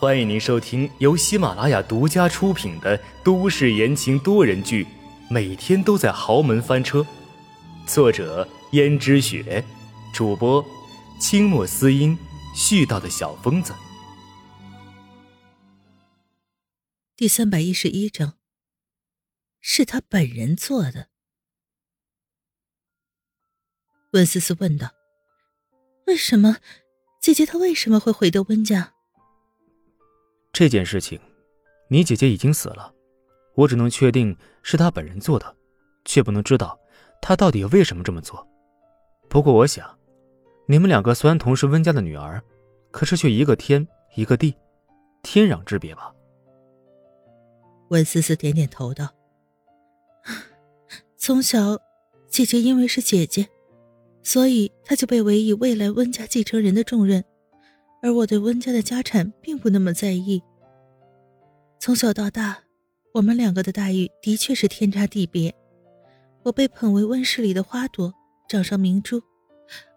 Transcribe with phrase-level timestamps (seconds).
[0.00, 4.84] 欢迎您收听由喜马拉雅独家出品的都市言情多人剧
[5.28, 7.00] 《每天都在豪门翻车》，
[7.84, 9.64] 作者：胭脂雪，
[10.14, 10.64] 主播：
[11.20, 12.16] 清墨思音，
[12.54, 13.74] 絮叨的小疯子。
[17.16, 18.34] 第三百一十一章，
[19.60, 21.08] 是他本人做的。
[24.12, 24.92] 温思思问道
[26.06, 26.58] ：“为什么，
[27.20, 28.94] 姐姐她为什么会回到温家？”
[30.52, 31.20] 这件事情，
[31.88, 32.92] 你姐姐已经死了，
[33.54, 35.56] 我只能确定是她本人做的，
[36.04, 36.78] 却不能知道
[37.20, 38.46] 她到底为什么这么做。
[39.28, 39.98] 不过我想，
[40.66, 42.42] 你们两个虽然同是温家的女儿，
[42.90, 44.54] 可是却一个天一个地，
[45.22, 46.12] 天壤之别吧。
[47.90, 49.08] 温思思点点头道
[51.16, 51.78] ：“从小，
[52.28, 53.48] 姐姐因为是姐姐，
[54.22, 57.24] 所以她就被委以未来温家继承人的重任，
[58.02, 60.42] 而我对温家的家产并不那么在意。
[61.78, 62.58] 从小到大，
[63.14, 65.54] 我们两个的待遇的确是天差地别。
[66.44, 68.12] 我被捧为温室里的花朵，
[68.48, 69.22] 掌上明珠，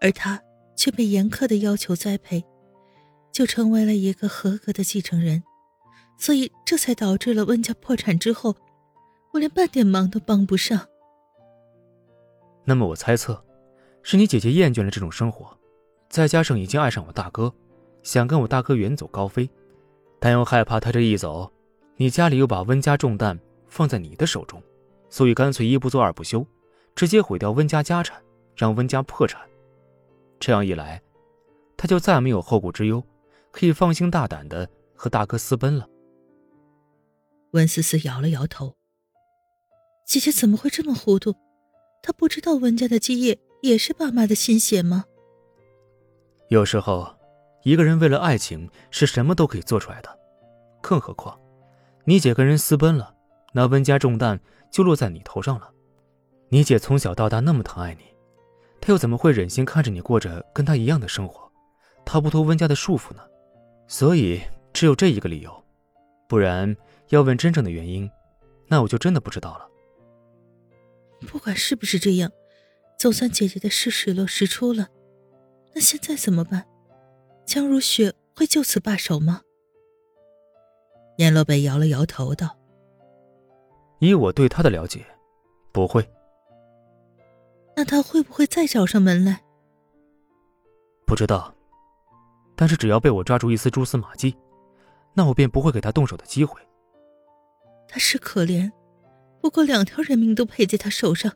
[0.00, 0.42] 而她
[0.74, 2.44] 却被严苛的要求栽培，
[3.32, 5.42] 就成为了一个合格的继承人。”
[6.18, 8.54] 所以，这才导致了温家破产之后，
[9.32, 10.86] 我连半点忙都帮不上。
[12.64, 13.42] 那么，我猜测，
[14.02, 15.56] 是你姐姐厌倦了这种生活，
[16.10, 17.54] 再加上已经爱上我大哥，
[18.02, 19.48] 想跟我大哥远走高飞，
[20.18, 21.50] 但又害怕他这一走，
[21.96, 24.62] 你家里又把温家重担放在你的手中，
[25.08, 26.46] 所以干脆一不做二不休，
[26.94, 28.22] 直接毁掉温家家产，
[28.56, 29.40] 让温家破产。
[30.38, 31.02] 这样一来，
[31.76, 33.02] 他就再没有后顾之忧，
[33.50, 35.86] 可以放心大胆的和大哥私奔了。
[37.52, 38.74] 温思思摇了摇头。
[40.06, 41.34] 姐姐怎么会这么糊涂？
[42.02, 45.04] 她不知道温家的基业也是爸妈的心血吗？
[46.48, 47.14] 有时候，
[47.62, 50.18] 一个人为了爱情是什么都可以做出来的，
[50.80, 51.38] 更何况，
[52.04, 53.14] 你姐跟人私奔了，
[53.52, 55.70] 那温家重担就落在你头上了。
[56.48, 58.04] 你姐从小到大那么疼爱你，
[58.80, 61.50] 她又怎么会忍心看着你过着跟她一样的生活，
[62.04, 63.22] 逃不脱温家的束缚呢？
[63.86, 64.40] 所以，
[64.72, 65.64] 只有这一个理由，
[66.28, 66.76] 不然。
[67.10, 68.08] 要问真正的原因，
[68.68, 69.68] 那我就真的不知道了。
[71.26, 72.30] 不管是不是这样，
[72.96, 74.86] 总算姐姐的事水落石出了。
[75.74, 76.64] 那现在怎么办？
[77.50, 79.42] 江如雪会就此罢手吗？
[81.16, 82.56] 阎洛北摇了摇头道
[83.98, 85.04] ：“以我对他的了解，
[85.72, 86.08] 不会。
[87.74, 89.42] 那他会不会再找上门来？
[91.04, 91.52] 不知道。
[92.54, 94.36] 但是只要被我抓住一丝蛛丝马迹，
[95.12, 96.60] 那我便不会给他动手的机会。”
[97.90, 98.70] 他是可怜，
[99.40, 101.32] 不过两条人命都赔在他手上，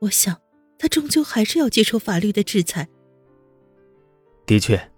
[0.00, 0.40] 我想
[0.78, 2.88] 他终究还是要接受法律的制裁。
[4.46, 4.90] 的确，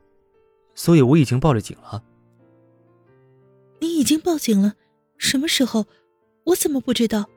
[0.77, 2.05] 所以我已经报了警了。
[3.81, 4.75] 你已经报警了？
[5.19, 5.87] 什么时候？
[6.45, 7.29] 我怎么不知道？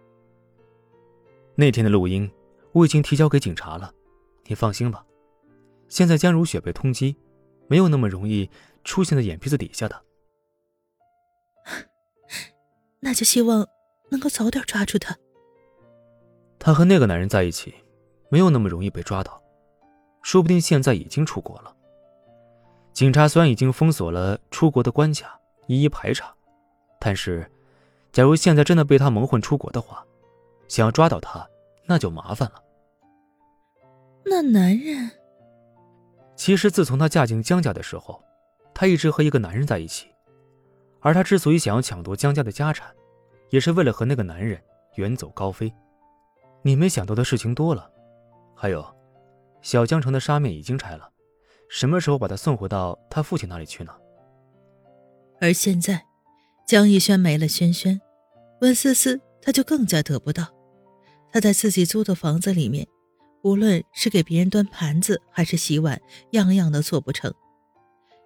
[1.55, 2.29] 那天的录音
[2.73, 3.91] 我已经提交给警察了，
[4.45, 5.03] 你放心吧。
[5.87, 7.15] 现在江如雪被通缉，
[7.67, 8.47] 没有那么容易
[8.83, 10.03] 出现在眼皮子底下的。
[13.01, 13.67] 那就希望
[14.11, 15.17] 能够早点抓住他。
[16.59, 17.73] 他和那个男人在一起，
[18.29, 19.41] 没有那么容易被抓到，
[20.21, 21.75] 说不定现在已经出国了。
[22.93, 26.33] 警察虽然已经封锁了出国的关卡，一一排查，
[26.99, 27.49] 但是，
[28.11, 30.05] 假如现在真的被他蒙混出国的话，
[30.67, 31.47] 想要抓到他，
[31.85, 32.61] 那就麻烦了。
[34.25, 35.09] 那男人，
[36.35, 38.21] 其实自从她嫁进江家的时候，
[38.73, 40.07] 她一直和一个男人在一起。
[40.99, 42.93] 而她之所以想要抢夺江家的家产，
[43.49, 44.61] 也是为了和那个男人
[44.95, 45.73] 远走高飞。
[46.61, 47.89] 你没想到的事情多了，
[48.53, 48.85] 还有，
[49.61, 51.09] 小江城的沙面已经拆了，
[51.69, 53.93] 什么时候把他送回到他父亲那里去呢？
[55.39, 56.05] 而现在，
[56.67, 58.01] 江逸轩没了轩轩，
[58.59, 60.47] 温思思他就更加得不到。
[61.31, 62.85] 他在自己租的房子里面，
[63.43, 67.33] 无论是给别人端盘子还是洗碗，样样都做不成。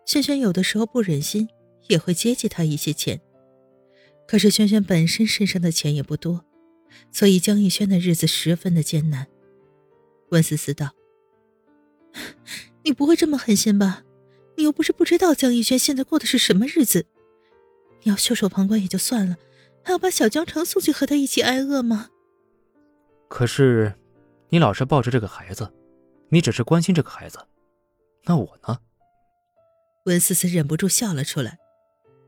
[0.06, 1.48] 轩轩有的时候不忍心。
[1.90, 3.20] 也会接济他一些钱，
[4.26, 6.46] 可是轩轩本身身上的钱也不多，
[7.12, 9.28] 所以江逸轩的日子十分的艰难。
[10.30, 10.92] 温思思道
[12.84, 14.04] ：“你不会这么狠心吧？
[14.56, 17.06] 你又不是不知道江逸轩现在过的是什么日子，
[18.04, 19.36] 你要袖手旁观也就算了，
[19.84, 22.10] 还要把小江城送去和他一起挨饿吗？”
[23.28, 23.96] 可是，
[24.50, 25.74] 你老是抱着这个孩子，
[26.30, 27.40] 你只是关心这个孩子，
[28.26, 28.78] 那我呢？
[30.06, 31.58] 温思思忍不住笑了出来。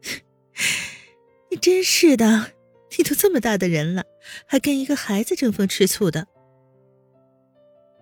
[1.51, 2.53] 你真是的，
[2.97, 4.03] 你都这么大的人了，
[4.47, 6.25] 还跟一个孩子争风吃醋的。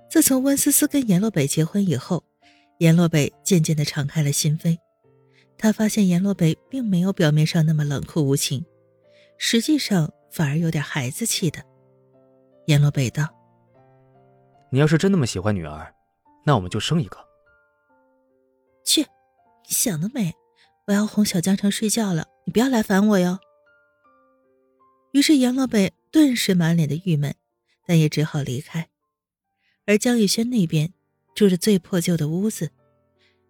[0.10, 2.24] 自从温思思跟阎洛北结婚以后，
[2.84, 4.78] 阎洛北渐渐的敞开了心扉，
[5.58, 8.66] 他发现阎洛北并没有表面上那么冷酷无情，
[9.38, 11.64] 实际上反而有点孩子气的。
[12.66, 13.26] 阎洛北道
[14.70, 15.96] ：“你要是真那么喜欢女儿，
[16.46, 17.18] 那我们就生一个。”
[18.84, 20.34] 去，你想得美！
[20.88, 23.40] 我要哄小江城睡觉了，你不要来烦我哟。
[25.14, 27.34] 于是阎洛北顿时满脸的郁闷，
[27.86, 28.90] 但也只好离开。
[29.86, 30.94] 而江雨轩那边
[31.36, 32.72] 住着最破旧的屋子。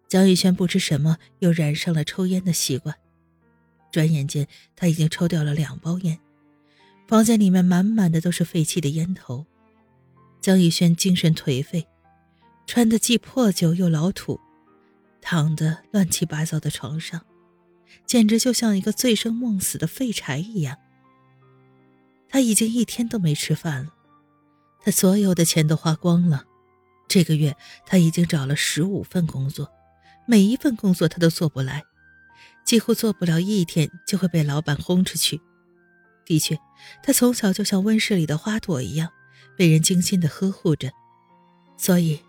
[0.08, 2.94] 江宇轩不知什么又染上了抽烟的习惯，
[3.90, 4.46] 转眼间
[4.76, 6.20] 他已经抽掉了两包烟，
[7.08, 9.46] 房间里面满满的都是废弃的烟头。
[10.40, 11.86] 江宇轩精神颓废，
[12.66, 14.38] 穿的既破旧又老土，
[15.20, 17.24] 躺的乱七八糟的床上，
[18.06, 20.76] 简直就像一个醉生梦死的废柴一样。
[22.28, 23.94] 他已经一天都没吃饭了，
[24.82, 26.44] 他所有的钱都花光了，
[27.08, 27.56] 这个月
[27.86, 29.70] 他已经找了十五份工作。
[30.26, 31.84] 每一份工作他都做不来，
[32.64, 35.40] 几乎做不了一天就会被老板轰出去。
[36.24, 36.58] 的确，
[37.02, 39.10] 他从小就像温室里的花朵一样，
[39.56, 40.90] 被人精心的呵护着。
[41.76, 42.20] 所以，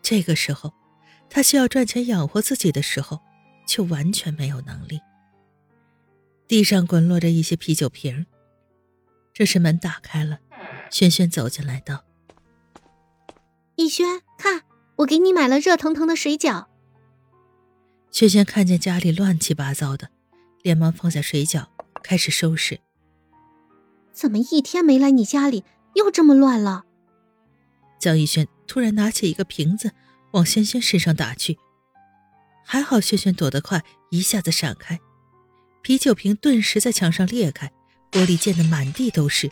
[0.00, 0.72] 这个时候，
[1.28, 3.20] 他需要赚钱养活自己的时候，
[3.66, 4.98] 却完全没有能力。
[6.48, 8.24] 地上滚落着一些啤酒瓶。
[9.34, 10.38] 这时门打开了，
[10.90, 12.04] 轩轩走进来道
[13.82, 14.62] ：“逸轩，看，
[14.96, 16.66] 我给你买了热腾腾的水饺。”
[18.12, 20.10] 轩轩看见家里乱七八糟的，
[20.62, 21.66] 连忙放下水饺，
[22.02, 22.78] 开始收拾。
[24.12, 25.64] 怎么一天没来你家里，
[25.94, 26.84] 又这么乱了？
[27.98, 29.92] 江逸轩突然拿起一个瓶子，
[30.32, 31.58] 往轩轩身上打去。
[32.64, 35.00] 还好轩轩躲得快，一下子闪开，
[35.82, 37.72] 啤酒瓶顿时在墙上裂开，
[38.12, 39.50] 玻璃溅得满地都是。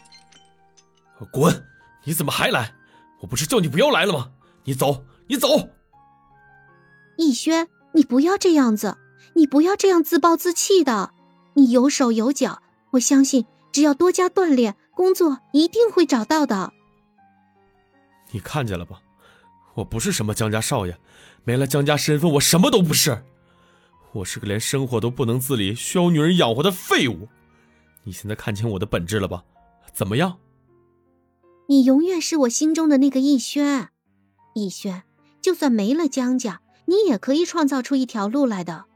[1.33, 1.67] 滚！
[2.05, 2.73] 你怎么还来？
[3.21, 4.33] 我不是叫你不要来了吗？
[4.65, 5.69] 你走，你走！
[7.17, 7.69] 逸轩。
[7.93, 8.99] 你不要这样子，
[9.35, 11.13] 你不要这样自暴自弃的。
[11.55, 12.63] 你有手有脚，
[12.93, 16.73] 我相信只要多加锻炼，工作一定会找到的。
[18.31, 19.03] 你看见了吧？
[19.75, 20.97] 我不是什么江家少爷，
[21.43, 23.25] 没了江家身份，我什么都不是。
[24.13, 27.29] 我是个连生活都不能自理、需要女人养活的废物。
[28.05, 29.43] 你现在看清我的本质了吧？
[29.93, 30.39] 怎么样？
[31.71, 33.91] 你永远是我心中的那个逸轩，
[34.55, 35.05] 逸轩，
[35.41, 36.63] 就算没了江家。
[36.87, 38.87] 你也可以创造出一条路来的。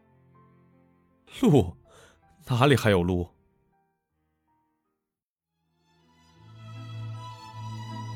[1.40, 1.76] 路，
[2.48, 3.28] 哪里还有路？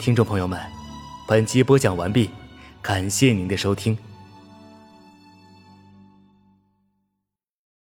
[0.01, 0.61] 听众朋友们，
[1.29, 2.29] 本集播讲完毕，
[2.83, 3.97] 感谢您的收听。